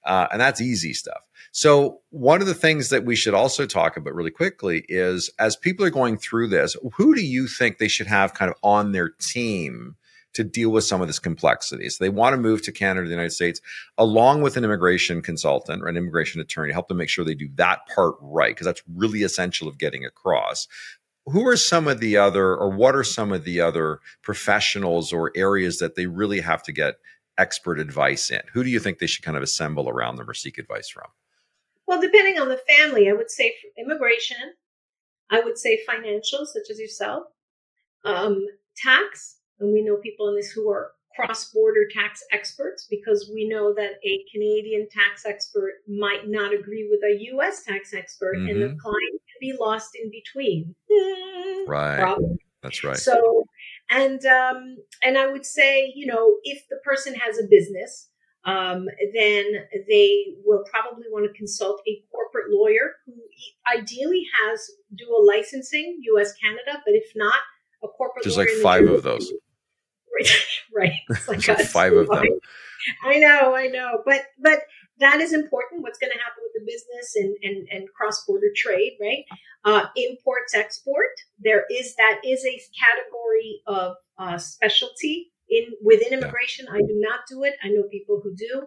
[0.05, 1.27] Uh, and that's easy stuff.
[1.53, 5.57] So, one of the things that we should also talk about really quickly is as
[5.57, 8.93] people are going through this, who do you think they should have kind of on
[8.93, 9.97] their team?
[10.37, 11.89] To deal with some of this complexity.
[11.89, 13.61] So they want to move to Canada, the United States,
[13.99, 17.49] along with an immigration consultant or an immigration attorney, help them make sure they do
[17.55, 20.69] that part right, because that's really essential of getting across.
[21.25, 25.33] Who are some of the other, or what are some of the other professionals or
[25.35, 26.97] areas that they really have to get
[27.39, 28.43] expert advice in?
[28.53, 31.09] Who do you think they should kind of assemble around them or seek advice from?
[31.87, 34.55] Well, depending on the family, I would say immigration,
[35.31, 37.25] I would say financial, such as yourself,
[38.05, 38.47] um,
[38.77, 43.49] tax, and we know people in this who are cross border tax experts because we
[43.49, 48.49] know that a Canadian tax expert might not agree with a US tax expert mm-hmm.
[48.49, 48.79] and the mm-hmm.
[48.79, 50.75] client can be lost in between.
[51.69, 51.99] Right.
[51.99, 52.39] Problem.
[52.63, 52.97] That's right.
[52.97, 53.45] So
[53.91, 58.09] and um and I would say, you know, if the person has a business,
[58.45, 59.45] um, then
[59.89, 63.15] they will probably want to consult a corporate lawyer who
[63.77, 64.61] ideally has
[64.97, 67.41] dual licensing, US Canada, but if not,
[67.83, 69.33] a corporate There's like five of those.
[70.75, 70.93] right.
[71.29, 72.25] Like five of them.
[73.05, 74.61] I know, I know, but but
[74.99, 75.83] that is important.
[75.83, 79.25] What's going to happen with the business and and, and cross border trade, right?
[79.65, 81.11] Uh, imports, export.
[81.39, 86.67] There is that is a category of uh, specialty in within immigration.
[86.69, 86.77] Yeah.
[86.77, 87.55] I do not do it.
[87.63, 88.67] I know people who do.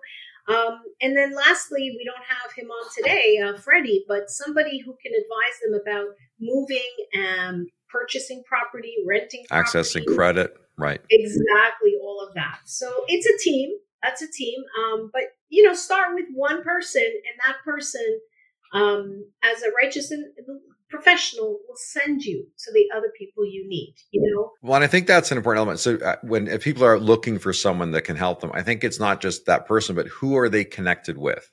[0.54, 4.96] Um, and then lastly, we don't have him on today, uh, Freddie, but somebody who
[5.02, 11.02] can advise them about moving, um, purchasing property, renting, property, accessing credit Right.
[11.10, 12.60] Exactly all of that.
[12.66, 13.72] So it's a team.
[14.02, 14.60] That's a team.
[14.80, 18.20] Um, but you know, start with one person and that person
[18.74, 20.26] um, as a righteous and
[20.90, 24.88] professional will send you to the other people you need you know well and i
[24.88, 28.02] think that's an important element so uh, when if people are looking for someone that
[28.02, 31.16] can help them i think it's not just that person but who are they connected
[31.16, 31.52] with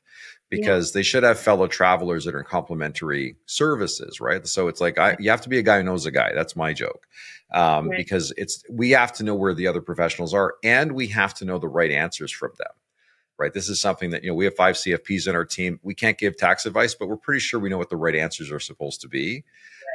[0.48, 0.98] because yeah.
[0.98, 4.46] they should have fellow travelers that are complementary services, right?
[4.46, 6.32] So it's like I, you have to be a guy who knows a guy.
[6.34, 7.06] That's my joke,
[7.52, 7.96] um, right.
[7.96, 11.44] because it's we have to know where the other professionals are, and we have to
[11.44, 12.72] know the right answers from them,
[13.38, 13.52] right?
[13.52, 15.80] This is something that you know we have five CFPs in our team.
[15.82, 18.50] We can't give tax advice, but we're pretty sure we know what the right answers
[18.52, 19.44] are supposed to be.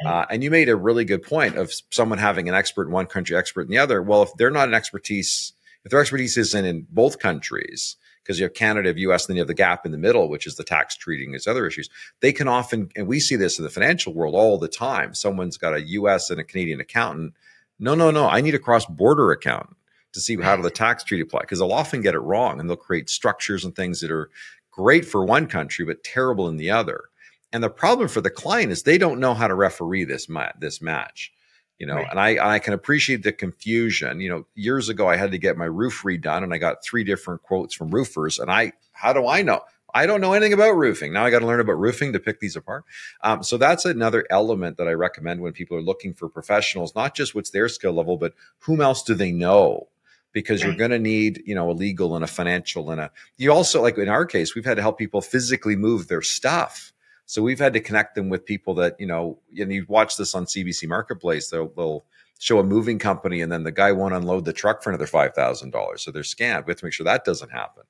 [0.03, 0.11] Right.
[0.11, 3.05] Uh, and you made a really good point of someone having an expert in one
[3.05, 4.01] country, expert in the other.
[4.01, 5.53] Well, if they're not an expertise,
[5.85, 9.37] if their expertise isn't in both countries, because you have Canada, of US, and then
[9.37, 11.89] you have the gap in the middle, which is the tax treating its other issues.
[12.19, 15.13] They can often, and we see this in the financial world all the time.
[15.13, 17.33] Someone's got a US and a Canadian accountant.
[17.79, 18.27] No, no, no.
[18.27, 19.75] I need a cross border accountant
[20.13, 22.77] to see how the tax treaty apply because they'll often get it wrong and they'll
[22.77, 24.29] create structures and things that are
[24.71, 27.05] great for one country but terrible in the other.
[27.53, 30.51] And the problem for the client is they don't know how to referee this ma-
[30.59, 31.33] this match
[31.81, 32.07] you know right.
[32.11, 35.57] and I, I can appreciate the confusion you know years ago i had to get
[35.57, 39.27] my roof redone and i got three different quotes from roofers and i how do
[39.27, 39.61] i know?
[39.93, 41.11] I don't know anything about roofing.
[41.11, 42.85] Now i got to learn about roofing to pick these apart.
[43.23, 47.15] Um, so that's another element that i recommend when people are looking for professionals not
[47.15, 49.87] just what's their skill level but whom else do they know?
[50.33, 50.69] Because right.
[50.69, 53.81] you're going to need you know a legal and a financial and a you also
[53.81, 56.93] like in our case we've had to help people physically move their stuff
[57.31, 60.35] so we've had to connect them with people that you know and you watch this
[60.35, 62.03] on cbc marketplace they'll, they'll
[62.39, 65.99] show a moving company and then the guy won't unload the truck for another $5000
[65.99, 66.65] so they're scammed.
[66.65, 67.83] We have to make sure that doesn't happen.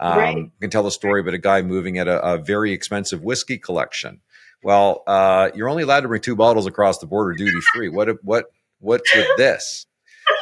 [0.00, 0.36] Um, right.
[0.38, 3.58] you can tell the story about a guy moving at a, a very expensive whiskey
[3.58, 4.22] collection.
[4.62, 8.08] Well uh, you're only allowed to bring two bottles across the border duty free what
[8.24, 8.46] what
[8.78, 9.86] what's with this?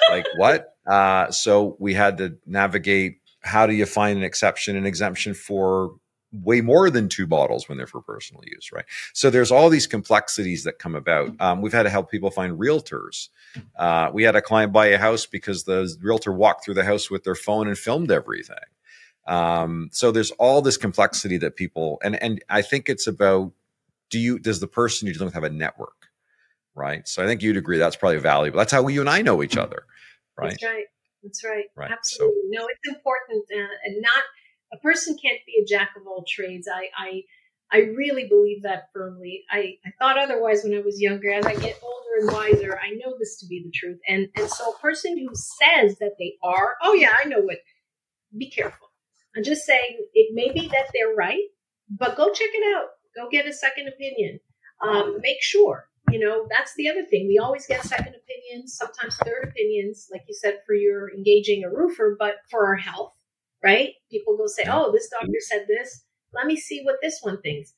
[0.08, 0.68] Like what?
[0.86, 5.96] Uh, so we had to navigate how do you find an exception and exemption for
[6.32, 8.84] way more than two bottles when they're for personal use, right?
[9.14, 11.34] So there's all these complexities that come about.
[11.40, 13.28] Um, we've had to help people find realtors.
[13.76, 17.10] Uh, we had a client buy a house because the realtor walked through the house
[17.10, 18.56] with their phone and filmed everything.
[19.26, 23.52] Um, so there's all this complexity that people and and I think it's about
[24.08, 26.08] do you does the person you're dealing with have a network,
[26.74, 27.06] right?
[27.06, 28.58] So I think you'd agree that's probably valuable.
[28.58, 29.84] That's how you and I know each other
[30.38, 30.50] right?
[30.50, 30.84] That's right.
[31.22, 31.64] That's right.
[31.74, 31.90] right.
[31.90, 32.40] Absolutely.
[32.42, 34.22] So, no, it's important, uh, and not
[34.72, 36.68] a person can't be a jack of all trades.
[36.72, 37.22] I, I,
[37.70, 39.44] I really believe that firmly.
[39.50, 41.32] I, I thought otherwise when I was younger.
[41.32, 43.98] As I get older and wiser, I know this to be the truth.
[44.08, 47.60] And and so a person who says that they are, oh yeah, I know it.
[48.36, 48.88] Be careful.
[49.36, 51.44] I'm just saying it may be that they're right,
[51.90, 52.88] but go check it out.
[53.16, 54.40] Go get a second opinion.
[54.82, 57.26] Um, make sure you know, that's the other thing.
[57.28, 61.70] We always get second opinions, sometimes third opinions, like you said, for your engaging a
[61.70, 63.12] roofer, but for our health,
[63.62, 63.90] right?
[64.10, 66.04] People go say, oh, this doctor said this.
[66.34, 67.74] Let me see what this one thinks.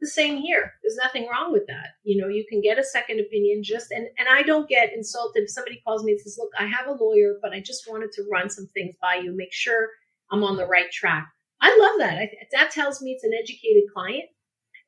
[0.00, 0.72] The same here.
[0.82, 1.88] There's nothing wrong with that.
[2.02, 5.44] You know, you can get a second opinion just, and, and I don't get insulted
[5.44, 8.12] if somebody calls me and says, look, I have a lawyer, but I just wanted
[8.12, 9.88] to run some things by you, make sure
[10.30, 11.28] I'm on the right track.
[11.60, 12.18] I love that.
[12.18, 14.24] I, that tells me it's an educated client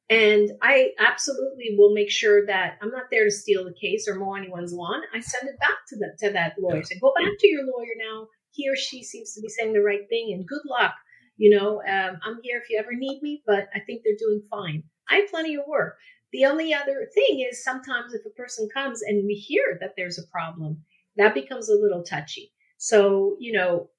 [0.08, 4.14] and I absolutely will make sure that I'm not there to steal the case or
[4.14, 5.02] mow anyone's lawn.
[5.12, 6.84] I send it back to the to that lawyer.
[6.84, 8.28] Say, go back to your lawyer now.
[8.56, 10.94] He or she seems to be saying the right thing, and good luck.
[11.36, 14.42] You know, um, I'm here if you ever need me, but I think they're doing
[14.50, 14.82] fine.
[15.10, 15.98] I have plenty of work.
[16.32, 20.18] The only other thing is sometimes if a person comes and we hear that there's
[20.18, 20.82] a problem,
[21.16, 22.52] that becomes a little touchy.
[22.78, 23.90] So, you know,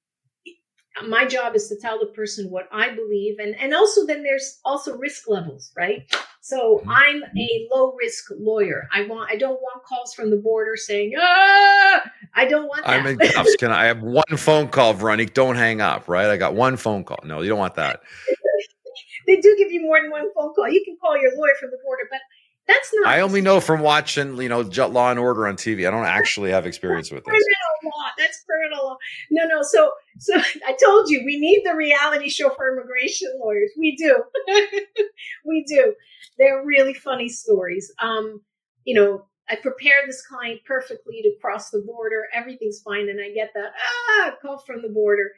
[1.06, 4.60] my job is to tell the person what I believe and and also then there's
[4.64, 6.06] also risk levels, right?
[6.40, 6.90] So mm-hmm.
[6.90, 8.88] I'm a low risk lawyer.
[8.92, 12.02] I want I don't want calls from the border saying, "Ah,
[12.34, 13.56] I don't want that." I'm in cuffs.
[13.56, 15.34] Can I have one phone call, Veronique?
[15.34, 16.26] Don't hang up, right?
[16.26, 17.18] I got one phone call.
[17.24, 18.00] No, you don't want that.
[19.26, 20.68] they do give you more than one phone call.
[20.68, 22.20] You can call your lawyer from the border, but
[22.68, 23.06] that's not.
[23.08, 25.88] I only know from watching, you know, Law and Order on TV.
[25.88, 27.30] I don't actually have experience with this.
[27.30, 28.10] Criminal law.
[28.18, 28.96] That's criminal law.
[29.30, 29.62] No, no.
[29.62, 30.34] So, so
[30.66, 33.70] I told you we need the reality show for immigration lawyers.
[33.78, 34.22] We do.
[35.44, 35.94] we do.
[36.38, 37.92] They're really funny stories.
[38.00, 38.42] Um,
[38.84, 42.24] you know, I prepare this client perfectly to cross the border.
[42.34, 43.72] Everything's fine, and I get that
[44.20, 45.32] ah call from the border.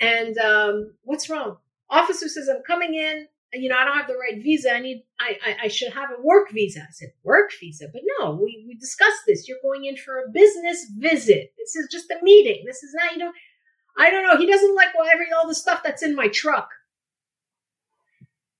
[0.00, 1.58] And um, what's wrong?
[1.90, 4.72] Officer says I'm coming in you know, I don't have the right visa.
[4.72, 6.80] I need, I, I, I, should have a work visa.
[6.80, 7.86] I said, work visa?
[7.92, 9.46] But no, we, we discussed this.
[9.46, 11.52] You're going in for a business visit.
[11.58, 12.64] This is just a meeting.
[12.66, 13.32] This is not, you know,
[13.98, 14.36] I don't know.
[14.36, 16.68] He doesn't like well, every, all the stuff that's in my truck.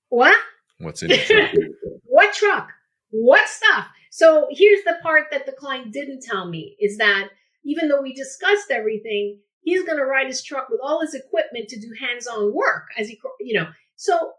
[0.09, 0.37] What?
[0.79, 1.51] What's in your truck?
[2.03, 2.69] what truck?
[3.09, 3.87] What stuff?
[4.11, 7.29] So here's the part that the client didn't tell me is that
[7.65, 11.67] even though we discussed everything, he's going to ride his truck with all his equipment
[11.69, 14.33] to do hands-on work as he, you know, so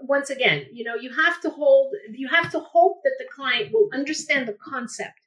[0.00, 3.72] once again, you know, you have to hold, you have to hope that the client
[3.72, 5.20] will understand the concept.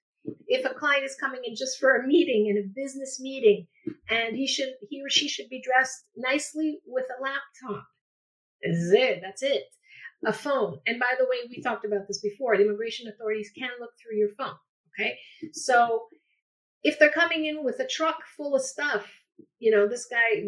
[0.48, 3.68] If a client is coming in just for a meeting and a business meeting,
[4.10, 7.86] and he should, he or she should be dressed nicely with a laptop.
[8.62, 9.22] Is it.
[9.24, 9.64] That's it.
[10.26, 10.80] A phone.
[10.86, 12.56] And by the way, we talked about this before.
[12.56, 14.56] The immigration authorities can look through your phone.
[15.00, 15.18] Okay.
[15.54, 16.04] So
[16.84, 19.08] if they're coming in with a truck full of stuff,
[19.58, 20.44] you know, this guy,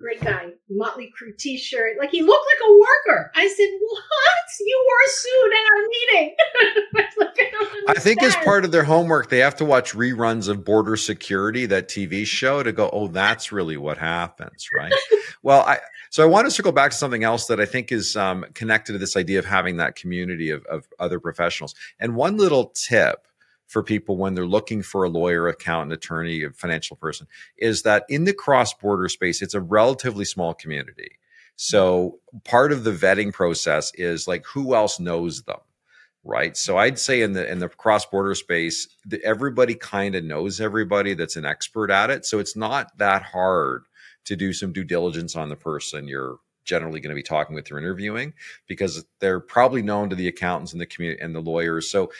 [0.00, 1.98] great guy, Motley Crue T-shirt.
[1.98, 3.30] Like he looked like a worker.
[3.34, 4.46] I said, "What?
[4.60, 6.36] You wore a suit at our meeting?"
[7.88, 10.96] I, I think as part of their homework, they have to watch reruns of Border
[10.96, 14.92] Security, that TV show, to go, "Oh, that's really what happens," right?
[15.42, 15.78] well, I
[16.10, 18.92] so I want to circle back to something else that I think is um, connected
[18.92, 21.74] to this idea of having that community of, of other professionals.
[22.00, 23.26] And one little tip
[23.70, 28.04] for people when they're looking for a lawyer, accountant, attorney, a financial person is that
[28.08, 31.12] in the cross border space, it's a relatively small community.
[31.54, 32.38] So mm-hmm.
[32.38, 35.60] part of the vetting process is like who else knows them,
[36.24, 36.56] right?
[36.56, 40.60] So I'd say in the in the cross border space, the, everybody kind of knows
[40.60, 42.26] everybody that's an expert at it.
[42.26, 43.84] So it's not that hard
[44.24, 47.70] to do some due diligence on the person you're generally going to be talking with
[47.70, 48.34] or interviewing
[48.66, 51.88] because they're probably known to the accountants and the community and the lawyers.
[51.88, 52.10] So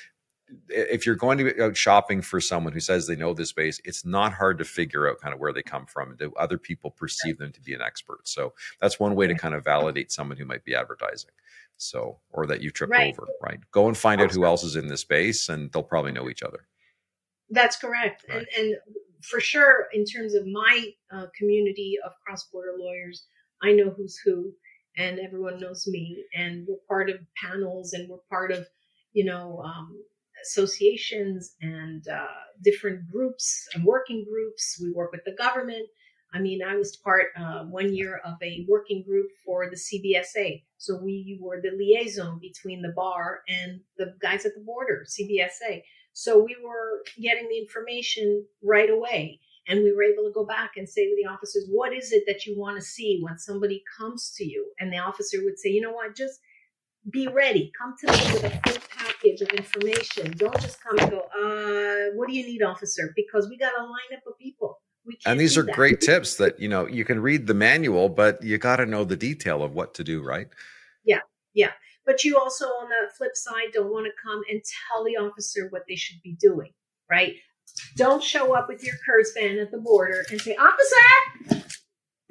[0.68, 3.80] if you're going to be out shopping for someone who says they know this space,
[3.84, 6.16] it's not hard to figure out kind of where they come from.
[6.16, 8.28] Do other people perceive them to be an expert?
[8.28, 11.30] So that's one way to kind of validate someone who might be advertising.
[11.76, 13.12] So, or that you tripped right.
[13.12, 13.58] over, right?
[13.72, 16.42] Go and find out who else is in the space, and they'll probably know each
[16.42, 16.66] other.
[17.48, 18.38] That's correct, right.
[18.38, 18.76] and and
[19.22, 23.24] for sure, in terms of my uh, community of cross border lawyers,
[23.62, 24.52] I know who's who,
[24.96, 28.66] and everyone knows me, and we're part of panels, and we're part of
[29.14, 30.02] you know um,
[30.42, 32.26] associations and uh,
[32.62, 34.78] different groups and working groups.
[34.82, 35.86] We work with the government.
[36.32, 40.62] I mean, I was part uh, one year of a working group for the CBSA.
[40.78, 45.82] So we were the liaison between the bar and the guys at the border, CBSA.
[46.12, 49.40] So we were getting the information right away.
[49.68, 52.24] And we were able to go back and say to the officers, what is it
[52.26, 54.72] that you want to see when somebody comes to you?
[54.80, 56.40] And the officer would say, you know what, just
[57.08, 57.72] be ready.
[57.78, 58.82] Come to me with a full
[59.20, 60.32] package of information.
[60.36, 63.12] Don't just come and go, uh, what do you need, officer?
[63.16, 64.78] Because we got a lineup of people.
[65.26, 65.74] and these are that.
[65.74, 69.04] great tips that, you know, you can read the manual, but you got to know
[69.04, 70.48] the detail of what to do, right?
[71.04, 71.20] Yeah.
[71.54, 71.72] Yeah.
[72.06, 75.68] But you also, on the flip side, don't want to come and tell the officer
[75.70, 76.72] what they should be doing,
[77.10, 77.34] right?
[77.96, 81.60] Don't show up with your curse fan at the border and say, Officer,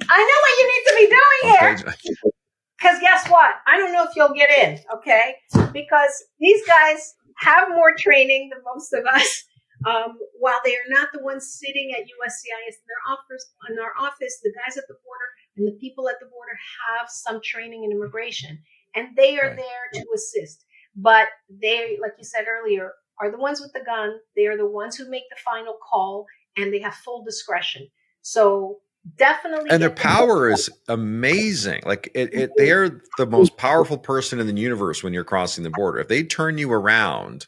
[0.09, 1.85] I know what you need to be doing
[2.23, 2.31] here.
[2.79, 3.55] Because guess what?
[3.67, 5.35] I don't know if you'll get in, okay?
[5.73, 9.45] Because these guys have more training than most of us.
[9.87, 13.93] Um, while they are not the ones sitting at USCIS in their office, in our
[13.97, 16.57] office, the guys at the border and the people at the border
[16.97, 18.59] have some training in immigration,
[18.95, 20.65] and they are there to assist.
[20.95, 24.19] But they, like you said earlier, are the ones with the gun.
[24.35, 26.25] They are the ones who make the final call,
[26.57, 27.87] and they have full discretion.
[28.21, 28.79] So
[29.15, 34.47] definitely and their power is amazing like it, it they're the most powerful person in
[34.47, 35.99] the universe when you're crossing the border.
[35.99, 37.47] If they turn you around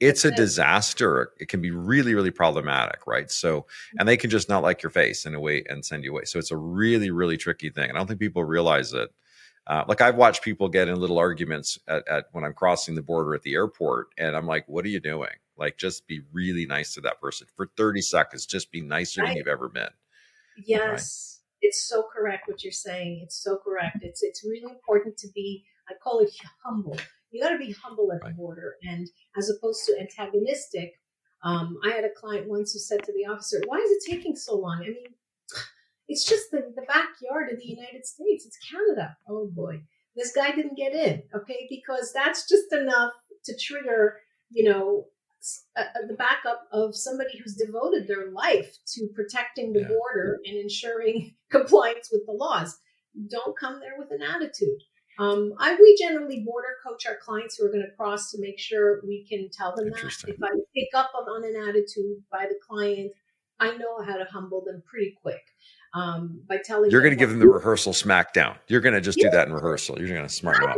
[0.00, 1.30] it's a disaster.
[1.38, 3.30] It can be really really problematic right?
[3.30, 3.66] So
[3.98, 6.24] and they can just not like your face in a way and send you away.
[6.24, 9.10] So it's a really really tricky thing and i don't think people realize it.
[9.66, 13.02] Uh, like i've watched people get in little arguments at, at when i'm crossing the
[13.02, 15.30] border at the airport and i'm like what are you doing?
[15.56, 18.46] Like just be really nice to that person for 30 seconds.
[18.46, 19.90] Just be nicer than you've ever been
[20.56, 21.68] Yes, right.
[21.68, 23.20] it's so correct what you're saying.
[23.22, 23.98] It's so correct.
[24.02, 25.64] It's it's really important to be.
[25.88, 26.30] I call it
[26.64, 26.96] humble.
[27.30, 28.30] You got to be humble at right.
[28.30, 30.94] the border, and as opposed to antagonistic.
[31.44, 34.36] Um, I had a client once who said to the officer, "Why is it taking
[34.36, 35.14] so long?" I mean,
[36.08, 38.46] it's just the, the backyard of the United States.
[38.46, 39.16] It's Canada.
[39.28, 39.82] Oh boy,
[40.14, 41.22] this guy didn't get in.
[41.34, 43.12] Okay, because that's just enough
[43.44, 44.18] to trigger,
[44.50, 45.06] you know,
[45.76, 49.88] uh, the backup of somebody who's devoted their life to protecting the yeah.
[49.88, 52.78] border and ensuring compliance with the laws.
[53.28, 54.78] Don't come there with an attitude.
[55.18, 58.58] Um, I we generally border coach our clients who are going to cross to make
[58.58, 60.24] sure we can tell them that.
[60.26, 63.12] If I pick up on an attitude by the client,
[63.60, 65.42] I know how to humble them pretty quick
[65.94, 66.90] um, by telling.
[66.90, 68.56] You're going to give them the rehearsal smackdown.
[68.68, 69.30] You're going to just yeah.
[69.30, 69.98] do that in rehearsal.
[69.98, 70.76] You're going to smarten them up.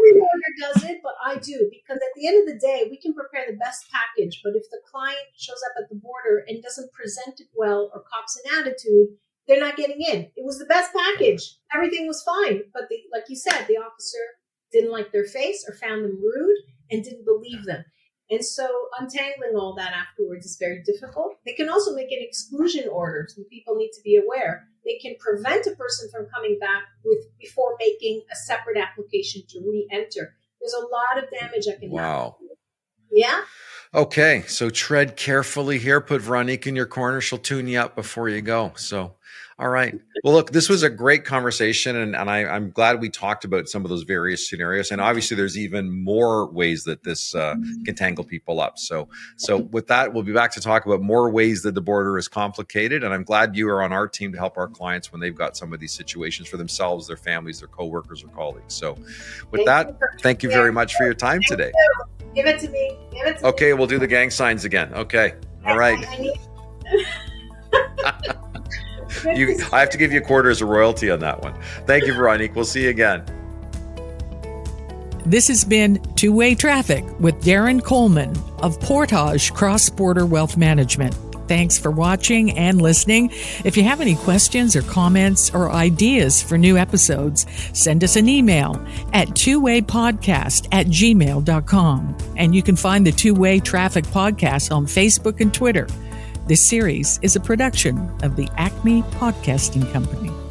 [0.61, 3.44] Does it, but I do because at the end of the day, we can prepare
[3.48, 7.40] the best package, but if the client shows up at the border and doesn't present
[7.40, 9.09] it well or cops an attitude,
[9.46, 10.30] they're not getting in.
[10.36, 11.57] It was the best package.
[11.74, 14.18] Everything was fine, but the, like you said, the officer
[14.72, 16.57] didn't like their face or found them rude
[16.90, 17.84] and didn't believe them.
[18.30, 18.66] And so
[18.98, 21.36] untangling all that afterwards is very difficult.
[21.44, 24.66] They can also make an exclusion order, so people need to be aware.
[24.84, 29.61] They can prevent a person from coming back with before making a separate application to
[29.61, 30.34] re-enter.
[30.64, 32.36] There's a lot of damage that can wow.
[32.40, 32.53] happen.
[33.14, 33.42] Yeah.
[33.94, 36.00] Okay, so tread carefully here.
[36.00, 37.20] Put Veronique in your corner.
[37.20, 38.72] She'll tune you up before you go.
[38.76, 39.14] So
[39.56, 39.94] all right.
[40.24, 43.68] Well, look, this was a great conversation, and, and I, am glad we talked about
[43.68, 44.90] some of those various scenarios.
[44.90, 47.54] And obviously, there's even more ways that this uh,
[47.84, 48.78] can tangle people up.
[48.78, 52.18] So, so with that, we'll be back to talk about more ways that the border
[52.18, 53.04] is complicated.
[53.04, 55.56] And I'm glad you are on our team to help our clients when they've got
[55.56, 58.74] some of these situations for themselves, their families, their coworkers, or colleagues.
[58.74, 58.94] So,
[59.52, 61.70] with thank that, you thank you very much for your time today.
[62.35, 62.43] You.
[62.43, 62.97] Give it to me.
[63.12, 63.74] Give it to okay, me.
[63.74, 64.93] we'll do the gang signs again.
[64.95, 65.35] Okay.
[65.66, 65.99] All right.
[69.24, 71.55] you, I have to give you a quarter as a royalty on that one.
[71.87, 72.55] Thank you, Veronique.
[72.55, 73.24] We'll see you again.
[75.26, 81.16] This has been Two Way Traffic with Darren Coleman of Portage Cross Border Wealth Management.
[81.47, 83.30] Thanks for watching and listening.
[83.64, 88.28] If you have any questions or comments or ideas for new episodes, send us an
[88.28, 88.82] email
[89.12, 92.16] at twowaypodcast at gmail.com.
[92.36, 95.86] And you can find the Two Way Traffic Podcast on Facebook and Twitter.
[96.47, 100.30] This series is a production of the Acme Podcasting Company.–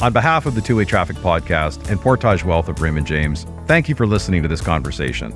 [0.00, 3.88] On behalf of the Two Way Traffic Podcast and Portage Wealth of Raymond James, thank
[3.88, 5.32] you for listening to this conversation.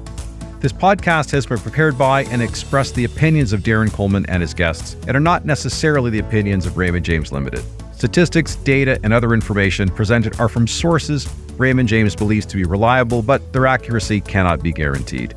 [0.58, 4.52] This podcast has been prepared by and expressed the opinions of Darren Coleman and his
[4.52, 7.62] guests and are not necessarily the opinions of Raymond James Limited.
[7.92, 13.22] Statistics, data, and other information presented are from sources Raymond James believes to be reliable,
[13.22, 15.30] but their accuracy cannot be guaranteed.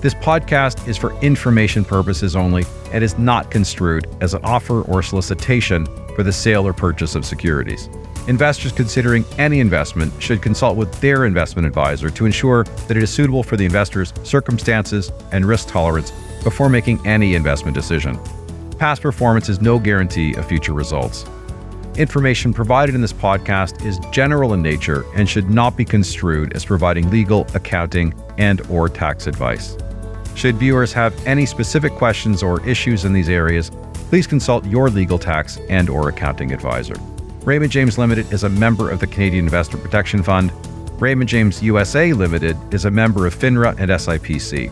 [0.00, 5.02] This podcast is for information purposes only and is not construed as an offer or
[5.02, 5.84] solicitation
[6.16, 7.90] for the sale or purchase of securities.
[8.28, 13.10] Investors considering any investment should consult with their investment advisor to ensure that it is
[13.10, 16.12] suitable for the investor's circumstances and risk tolerance
[16.44, 18.18] before making any investment decision.
[18.78, 21.24] Past performance is no guarantee of future results.
[21.96, 26.64] Information provided in this podcast is general in nature and should not be construed as
[26.64, 29.76] providing legal, accounting, and or tax advice.
[30.36, 33.70] Should viewers have any specific questions or issues in these areas,
[34.08, 36.94] please consult your legal tax and or accounting advisor.
[37.44, 40.52] Raymond James Limited is a member of the Canadian Investor Protection Fund.
[41.02, 44.70] Raymond James USA Limited is a member of FINRA and SIPC.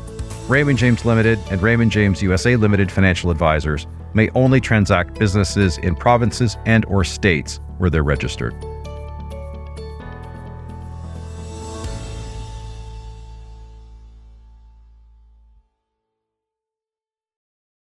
[0.49, 5.97] Raymond James Limited and Raymond James USA Limited financial advisors may only transact businesses in
[5.97, 8.55] provinces and or states where they're registered.